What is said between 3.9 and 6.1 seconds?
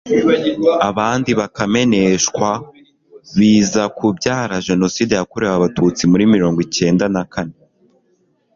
kubyara Jenoside yakorewe Abatutsi